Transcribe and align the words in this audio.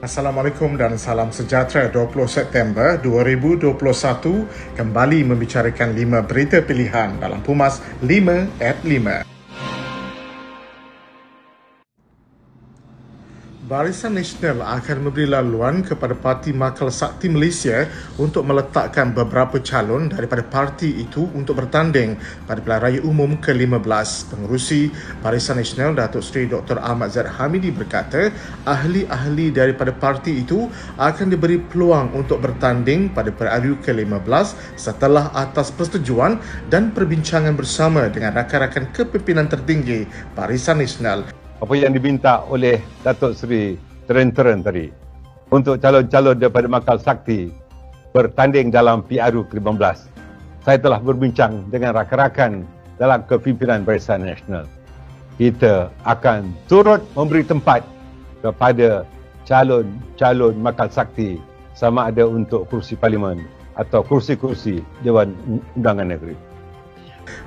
Assalamualaikum 0.00 0.80
dan 0.80 0.96
salam 0.96 1.28
sejahtera 1.28 1.92
20 1.92 2.24
September 2.24 2.96
2021 3.04 3.68
kembali 4.72 5.28
membicarakan 5.28 5.92
5 5.92 6.24
berita 6.24 6.64
pilihan 6.64 7.20
dalam 7.20 7.44
Pumas 7.44 7.84
5 8.00 8.48
at 8.64 8.80
5. 8.80 9.39
Barisan 13.70 14.18
Nasional 14.18 14.66
akan 14.66 14.98
memberi 15.06 15.30
laluan 15.30 15.86
kepada 15.86 16.10
Parti 16.18 16.50
Makal 16.50 16.90
Sakti 16.90 17.30
Malaysia 17.30 17.86
untuk 18.18 18.42
meletakkan 18.42 19.14
beberapa 19.14 19.62
calon 19.62 20.10
daripada 20.10 20.42
parti 20.42 20.90
itu 20.98 21.30
untuk 21.38 21.62
bertanding 21.62 22.18
pada 22.50 22.58
pilihan 22.58 22.82
raya 22.82 23.00
umum 23.06 23.38
ke-15. 23.38 24.34
Pengurusi 24.34 24.90
Barisan 25.22 25.62
Nasional 25.62 25.94
Datuk 25.94 26.18
Seri 26.18 26.50
Dr. 26.50 26.82
Ahmad 26.82 27.14
Zaid 27.14 27.30
Hamidi 27.30 27.70
berkata, 27.70 28.34
ahli-ahli 28.66 29.54
daripada 29.54 29.94
parti 29.94 30.42
itu 30.42 30.66
akan 30.98 31.30
diberi 31.30 31.62
peluang 31.62 32.10
untuk 32.18 32.42
bertanding 32.42 33.14
pada 33.14 33.30
pilihan 33.30 33.54
raya 33.54 33.78
ke-15 33.86 34.74
setelah 34.74 35.30
atas 35.30 35.70
persetujuan 35.70 36.42
dan 36.74 36.90
perbincangan 36.90 37.54
bersama 37.54 38.10
dengan 38.10 38.34
rakan-rakan 38.34 38.90
kepimpinan 38.90 39.46
tertinggi 39.46 40.10
Barisan 40.34 40.82
Nasional 40.82 41.39
apa 41.60 41.72
yang 41.76 41.92
diminta 41.92 42.40
oleh 42.48 42.80
Datuk 43.04 43.36
Seri 43.36 43.76
Teren-Teren 44.08 44.64
tadi 44.64 44.88
untuk 45.52 45.76
calon-calon 45.76 46.40
daripada 46.40 46.66
Makal 46.66 46.96
Sakti 46.96 47.52
bertanding 48.16 48.72
dalam 48.72 49.04
PRU 49.04 49.44
ke-15. 49.52 50.08
Saya 50.64 50.78
telah 50.80 50.98
berbincang 50.98 51.68
dengan 51.68 51.94
rakan-rakan 51.94 52.64
dalam 52.96 53.22
kepimpinan 53.28 53.84
Barisan 53.84 54.24
Nasional. 54.24 54.64
Kita 55.36 55.92
akan 56.04 56.52
turut 56.68 57.00
memberi 57.12 57.44
tempat 57.44 57.84
kepada 58.40 59.04
calon-calon 59.44 60.56
Makal 60.56 60.88
Sakti 60.88 61.36
sama 61.76 62.08
ada 62.08 62.24
untuk 62.24 62.68
kursi 62.72 62.96
parlimen 62.96 63.44
atau 63.76 64.00
kursi-kursi 64.00 64.80
Dewan 65.04 65.32
Undangan 65.76 66.08
Negeri. 66.08 66.49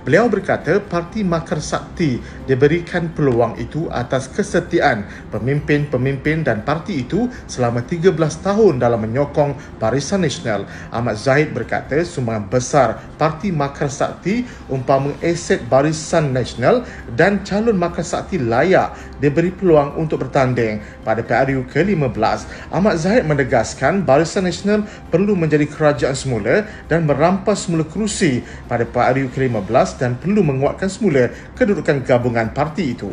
Beliau 0.04 0.28
berkata 0.28 0.84
parti 0.84 1.24
Makar 1.24 1.64
Sakti 1.64 2.20
diberikan 2.44 3.08
peluang 3.16 3.56
itu 3.56 3.88
atas 3.88 4.28
kesetiaan 4.28 5.08
pemimpin-pemimpin 5.32 6.44
dan 6.44 6.68
parti 6.68 7.08
itu 7.08 7.32
selama 7.48 7.80
13 7.88 8.12
tahun 8.44 8.84
dalam 8.84 9.00
menyokong 9.04 9.80
Barisan 9.80 10.28
Nasional. 10.28 10.68
Ahmad 10.92 11.16
Zahid 11.16 11.56
berkata 11.56 12.04
sumbangan 12.04 12.52
besar 12.52 12.90
parti 13.16 13.56
Makar 13.56 13.88
Sakti 13.88 14.44
umpama 14.68 15.16
aset 15.24 15.64
Barisan 15.72 16.36
Nasional 16.36 16.84
dan 17.16 17.44
calon 17.48 17.80
Makar 17.80 18.04
Sakti 18.04 18.40
layak 18.40 18.92
diberi 19.24 19.56
peluang 19.56 19.96
untuk 19.96 20.28
bertanding 20.28 20.84
pada 21.08 21.24
PRU 21.24 21.64
ke-15. 21.72 22.40
Ahmad 22.76 23.00
Zahid 23.00 23.24
menegaskan 23.24 24.04
Barisan 24.04 24.44
Nasional 24.44 24.84
perlu 25.08 25.40
menjadi 25.40 25.64
kerajaan 25.64 26.16
semula 26.16 26.68
dan 26.92 27.08
merampas 27.08 27.66
semula 27.66 27.88
kerusi 27.88 28.44
pada 28.68 28.84
PRU 28.84 29.32
ke-15 29.32 29.73
dan 29.98 30.22
perlu 30.22 30.46
menguatkan 30.46 30.86
semula 30.86 31.34
kedudukan 31.58 32.06
gabungan 32.06 32.54
parti 32.54 32.94
itu. 32.94 33.10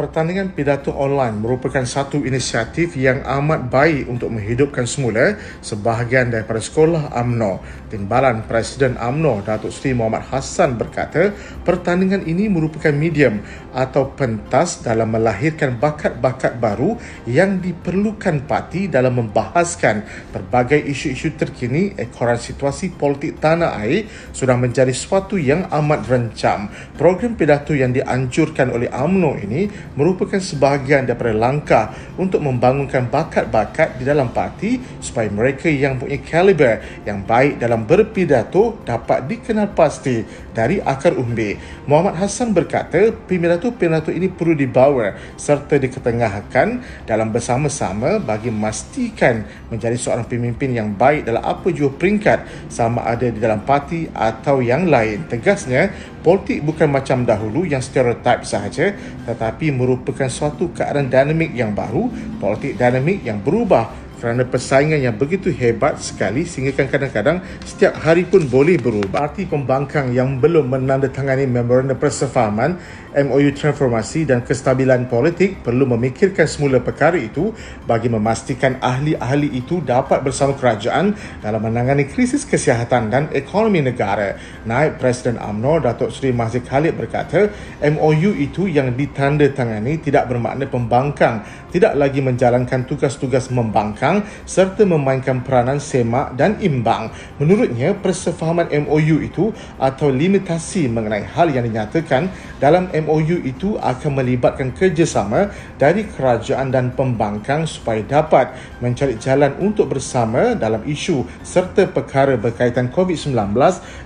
Pertandingan 0.00 0.56
pidato 0.56 0.96
online 0.96 1.44
merupakan 1.44 1.84
satu 1.84 2.24
inisiatif 2.24 2.96
yang 2.96 3.20
amat 3.20 3.68
baik 3.68 4.08
untuk 4.08 4.32
menghidupkan 4.32 4.88
semula 4.88 5.36
sebahagian 5.60 6.32
daripada 6.32 6.56
sekolah 6.56 7.12
AMNO. 7.12 7.60
Timbalan 7.92 8.48
Presiden 8.48 8.96
AMNO 8.96 9.44
Datuk 9.44 9.68
Seri 9.68 9.92
Muhammad 9.92 10.24
Hassan 10.24 10.80
berkata, 10.80 11.36
pertandingan 11.68 12.24
ini 12.24 12.48
merupakan 12.48 12.96
medium 12.96 13.44
atau 13.76 14.16
pentas 14.16 14.80
dalam 14.80 15.12
melahirkan 15.12 15.76
bakat-bakat 15.76 16.56
baru 16.56 16.96
yang 17.28 17.60
diperlukan 17.60 18.48
parti 18.48 18.88
dalam 18.88 19.20
membahaskan 19.20 20.08
berbagai 20.32 20.80
isu-isu 20.80 21.36
terkini 21.36 21.92
ekoran 22.00 22.40
situasi 22.40 22.96
politik 22.96 23.36
tanah 23.36 23.76
air 23.84 24.08
sudah 24.32 24.56
menjadi 24.56 24.96
sesuatu 24.96 25.36
yang 25.36 25.68
amat 25.68 26.08
rencam. 26.08 26.72
Program 26.96 27.36
pidato 27.36 27.76
yang 27.76 27.92
dianjurkan 27.92 28.72
oleh 28.72 28.88
AMNO 28.88 29.36
ini 29.44 29.89
merupakan 29.98 30.38
sebahagian 30.38 31.06
daripada 31.06 31.34
langkah 31.34 31.84
untuk 32.14 32.42
membangunkan 32.42 33.10
bakat-bakat 33.10 33.98
di 33.98 34.04
dalam 34.06 34.30
parti 34.30 34.78
supaya 35.02 35.26
mereka 35.30 35.66
yang 35.66 35.98
punya 35.98 36.18
kaliber 36.22 36.82
yang 37.02 37.22
baik 37.26 37.58
dalam 37.58 37.82
berpidato 37.86 38.78
dapat 38.86 39.26
dikenal 39.26 39.74
pasti 39.74 40.22
dari 40.54 40.82
akar 40.82 41.14
umbi. 41.14 41.56
Muhammad 41.86 42.18
Hassan 42.18 42.54
berkata, 42.54 43.10
pidato-pidato 43.14 44.10
ini 44.14 44.30
perlu 44.30 44.54
dibawa 44.54 45.14
serta 45.34 45.78
diketengahkan 45.78 46.68
dalam 47.06 47.30
bersama-sama 47.30 48.18
bagi 48.18 48.50
memastikan 48.50 49.46
menjadi 49.70 49.96
seorang 49.96 50.26
pemimpin 50.26 50.74
yang 50.74 50.94
baik 50.94 51.26
dalam 51.26 51.42
apa 51.42 51.70
jua 51.70 51.90
peringkat 51.90 52.70
sama 52.70 53.06
ada 53.06 53.26
di 53.30 53.38
dalam 53.38 53.62
parti 53.62 54.06
atau 54.10 54.62
yang 54.62 54.86
lain. 54.86 55.26
Tegasnya, 55.30 55.90
politik 56.20 56.62
bukan 56.62 56.90
macam 56.92 57.24
dahulu 57.24 57.64
yang 57.64 57.80
stereotip 57.80 58.44
sahaja 58.44 58.92
tetapi 59.24 59.69
merupakan 59.74 60.28
suatu 60.30 60.70
keadaan 60.74 61.08
dinamik 61.08 61.54
yang 61.54 61.74
baru, 61.74 62.10
politik 62.38 62.76
dinamik 62.76 63.22
yang 63.22 63.38
berubah 63.42 64.09
kerana 64.18 64.42
persaingan 64.42 65.00
yang 65.00 65.16
begitu 65.16 65.54
hebat 65.54 66.02
sekali 66.02 66.42
sehingga 66.42 66.74
kadang-kadang 66.88 67.40
setiap 67.62 67.94
hari 68.02 68.26
pun 68.26 68.44
boleh 68.50 68.76
berubah. 68.76 69.30
Parti 69.30 69.44
pembangkang 69.44 70.16
yang 70.16 70.40
belum 70.40 70.72
menandatangani 70.72 71.44
memorandum 71.44 72.00
persefahaman 72.00 72.80
MOU 73.10 73.50
transformasi 73.52 74.22
dan 74.22 74.40
kestabilan 74.46 75.10
politik 75.10 75.60
perlu 75.60 75.82
memikirkan 75.82 76.46
semula 76.46 76.78
perkara 76.80 77.18
itu 77.18 77.50
bagi 77.84 78.06
memastikan 78.06 78.78
ahli-ahli 78.78 79.60
itu 79.60 79.82
dapat 79.82 80.22
bersama 80.22 80.54
kerajaan 80.54 81.12
dalam 81.42 81.60
menangani 81.60 82.06
krisis 82.06 82.46
kesihatan 82.46 83.10
dan 83.10 83.28
ekonomi 83.34 83.82
negara. 83.84 84.38
Naib 84.64 85.02
Presiden 85.02 85.42
AMNO 85.42 85.84
Datuk 85.84 86.14
Seri 86.14 86.30
Mahzid 86.30 86.64
Khalid 86.64 86.94
berkata, 86.94 87.50
MOU 87.82 88.30
itu 88.38 88.70
yang 88.70 88.94
ditandatangani 88.94 89.98
tidak 90.00 90.30
bermakna 90.30 90.70
pembangkang 90.70 91.42
tidak 91.70 91.94
lagi 91.94 92.18
menjalankan 92.18 92.82
tugas-tugas 92.82 93.50
membangkang 93.50 94.09
serta 94.42 94.82
memainkan 94.82 95.46
peranan 95.46 95.78
semak 95.78 96.34
dan 96.34 96.58
imbang. 96.58 97.14
Menurutnya, 97.38 97.94
persefahaman 97.94 98.66
MOU 98.86 99.22
itu 99.22 99.54
atau 99.78 100.10
limitasi 100.10 100.90
mengenai 100.90 101.22
hal 101.22 101.54
yang 101.54 101.62
dinyatakan 101.70 102.26
dalam 102.58 102.90
MOU 102.90 103.46
itu 103.46 103.78
akan 103.78 104.10
melibatkan 104.18 104.74
kerjasama 104.74 105.54
dari 105.78 106.08
kerajaan 106.08 106.74
dan 106.74 106.90
pembangkang 106.92 107.64
supaya 107.64 108.02
dapat 108.02 108.52
mencari 108.82 109.14
jalan 109.20 109.54
untuk 109.60 109.92
bersama 109.92 110.56
dalam 110.56 110.80
isu 110.86 111.24
serta 111.44 111.86
perkara 111.90 112.34
berkaitan 112.40 112.88
COVID-19 112.90 113.36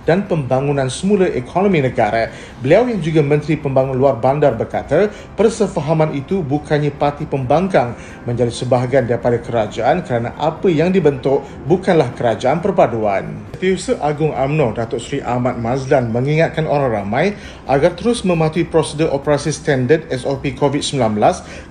dan 0.03 0.25
pembangunan 0.25 0.91
semula 0.91 1.29
ekonomi 1.31 1.79
negara. 1.85 2.29
Beliau 2.59 2.89
yang 2.89 2.99
juga 2.99 3.21
Menteri 3.21 3.55
Pembangunan 3.55 3.97
Luar 3.97 4.17
Bandar 4.17 4.57
berkata, 4.57 5.07
persefahaman 5.37 6.17
itu 6.17 6.41
bukannya 6.41 6.89
parti 6.89 7.29
pembangkang 7.29 7.93
menjadi 8.25 8.49
sebahagian 8.49 9.05
daripada 9.05 9.37
kerajaan 9.37 9.84
kerana 10.01 10.33
apa 10.41 10.65
yang 10.65 10.89
dibentuk 10.89 11.45
bukanlah 11.69 12.09
kerajaan 12.17 12.57
perpaduan. 12.57 13.45
Setiausaha 13.53 14.01
Agung 14.01 14.33
AMNO 14.33 14.73
Datuk 14.73 14.97
Seri 14.97 15.21
Ahmad 15.21 15.61
Mazlan 15.61 16.09
mengingatkan 16.09 16.65
orang 16.65 17.05
ramai 17.05 17.37
agar 17.69 17.93
terus 17.93 18.25
mematuhi 18.25 18.65
prosedur 18.65 19.13
operasi 19.13 19.53
standard 19.53 20.09
SOP 20.09 20.57
COVID-19 20.57 20.97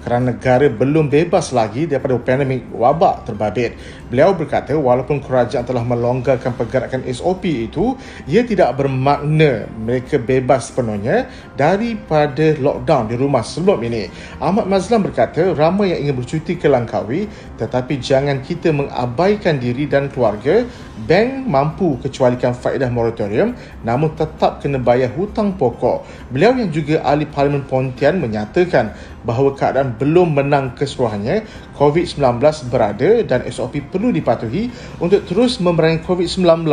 kerana 0.07 0.31
negara 0.31 0.71
belum 0.71 1.11
bebas 1.11 1.51
lagi 1.51 1.91
daripada 1.91 2.15
pandemik 2.23 2.71
wabak 2.71 3.27
terbabit. 3.27 3.75
Beliau 4.15 4.31
berkata 4.31 4.71
walaupun 4.79 5.19
kerajaan 5.19 5.67
telah 5.67 5.83
melonggarkan 5.83 6.55
pergerakan 6.55 7.03
SOP 7.11 7.51
itu, 7.51 7.99
ia 8.31 8.47
tidak 8.47 8.79
bermakna 8.79 9.67
mereka 9.75 10.23
bebas 10.23 10.71
sepenuhnya 10.71 11.27
daripada 11.59 12.55
lockdown 12.63 13.11
di 13.11 13.19
rumah 13.19 13.43
sebelum 13.43 13.83
ini. 13.83 14.07
Ahmad 14.39 14.71
Mazlan 14.71 15.03
berkata 15.03 15.51
ramai 15.51 15.99
yang 15.99 16.07
ingin 16.07 16.15
bercuti 16.23 16.55
ke 16.55 16.71
Langkawi 16.71 17.27
tetapi 17.59 17.99
jangan 17.99 18.39
kita 18.39 18.71
mengabaikan 18.71 19.59
diri 19.59 19.91
dan 19.91 20.07
keluarga. 20.07 20.63
Bank 20.95 21.51
mampu 21.51 21.99
kecualikan 21.99 22.55
faedah 22.55 22.87
moratorium 22.87 23.59
namun 23.83 24.15
tetap 24.15 24.63
kena 24.63 24.79
bayar 24.79 25.11
hutang 25.11 25.59
pokok. 25.59 26.07
Beliau 26.31 26.55
yang 26.55 26.71
juga 26.71 27.03
ahli 27.03 27.27
Parlimen 27.27 27.67
Pontian 27.67 28.23
menyatakan 28.23 28.95
bahawa 29.25 29.57
keadaan 29.57 29.97
belum 29.99 30.37
menang 30.37 30.77
keseluruhannya, 30.79 31.45
COVID-19 31.75 32.41
berada 32.71 33.11
dan 33.25 33.43
SOP 33.49 33.81
perlu 33.91 34.13
dipatuhi 34.15 34.71
untuk 35.01 35.25
terus 35.27 35.59
memerangi 35.59 36.05
COVID-19 36.05 36.69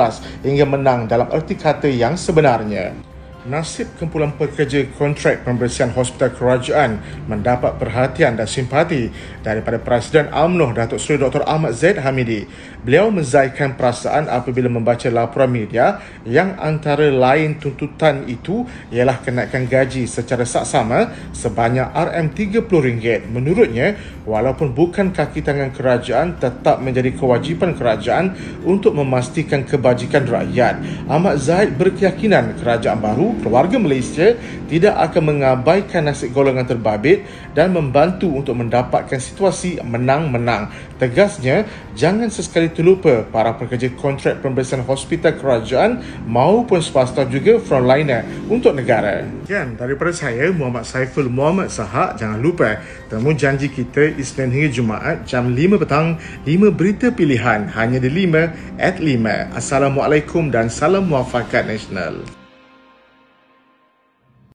hingga 0.45 0.65
menang 0.67 1.07
dalam 1.07 1.31
erti 1.31 1.57
kata 1.57 1.89
yang 1.89 2.13
sebenarnya. 2.19 3.10
Nasib 3.41 3.89
kumpulan 3.97 4.37
pekerja 4.37 4.85
kontrak 5.01 5.41
pembersihan 5.41 5.89
hospital 5.97 6.29
kerajaan 6.29 7.01
mendapat 7.25 7.73
perhatian 7.81 8.37
dan 8.37 8.45
simpati 8.45 9.09
daripada 9.41 9.81
Presiden 9.81 10.29
UMNO 10.29 10.77
Datuk 10.77 11.01
Seri 11.01 11.17
Dr. 11.17 11.41
Ahmad 11.49 11.73
Zaid 11.73 11.97
Hamidi. 12.05 12.45
Beliau 12.85 13.09
menzahirkan 13.09 13.73
perasaan 13.73 14.29
apabila 14.29 14.69
membaca 14.69 15.09
laporan 15.09 15.49
media 15.49 15.97
yang 16.21 16.53
antara 16.61 17.09
lain 17.09 17.57
tuntutan 17.57 18.29
itu 18.29 18.61
ialah 18.93 19.17
kenaikan 19.25 19.65
gaji 19.65 20.05
secara 20.05 20.45
saksama 20.45 21.09
sebanyak 21.33 21.89
RM30. 21.97 23.25
Menurutnya, 23.25 23.97
walaupun 24.21 24.69
bukan 24.69 25.09
kaki 25.09 25.41
tangan 25.41 25.73
kerajaan 25.73 26.37
tetap 26.37 26.77
menjadi 26.77 27.09
kewajipan 27.17 27.73
kerajaan 27.73 28.37
untuk 28.61 28.93
memastikan 28.93 29.65
kebajikan 29.65 30.29
rakyat. 30.29 30.77
Ahmad 31.09 31.41
Zaid 31.41 31.73
berkeyakinan 31.73 32.61
kerajaan 32.61 33.01
baru 33.01 33.30
keluarga 33.39 33.79
Malaysia 33.79 34.35
tidak 34.67 34.95
akan 34.99 35.35
mengabaikan 35.35 36.07
nasib 36.07 36.35
golongan 36.35 36.67
terbabit 36.67 37.23
dan 37.55 37.71
membantu 37.71 38.27
untuk 38.31 38.59
mendapatkan 38.59 39.19
situasi 39.19 39.79
menang-menang. 39.83 40.71
Tegasnya, 41.01 41.65
jangan 41.97 42.29
sesekali 42.29 42.69
terlupa 42.69 43.25
para 43.27 43.57
pekerja 43.57 43.89
kontrak 43.97 44.39
pembersihan 44.43 44.85
hospital 44.85 45.33
kerajaan 45.33 46.03
maupun 46.29 46.77
swasta 46.79 47.25
juga 47.25 47.57
frontliner 47.57 48.21
untuk 48.47 48.77
negara. 48.77 49.25
Sekian 49.43 49.75
daripada 49.75 50.13
saya, 50.13 50.53
Muhammad 50.53 50.85
Saiful 50.85 51.27
Muhammad 51.27 51.73
Sahak. 51.73 52.21
Jangan 52.21 52.39
lupa 52.39 52.79
temu 53.09 53.33
janji 53.33 53.67
kita 53.67 54.13
Isnin 54.15 54.53
hingga 54.53 54.69
Jumaat 54.71 55.25
jam 55.25 55.51
5 55.51 55.81
petang, 55.81 56.15
5 56.45 56.69
berita 56.69 57.09
pilihan 57.09 57.67
hanya 57.73 57.97
di 57.97 58.07
5 58.07 58.77
at 58.77 59.01
5. 59.01 59.51
Assalamualaikum 59.57 60.53
dan 60.53 60.69
salam 60.69 61.09
muafakat 61.09 61.67
nasional. 61.67 62.40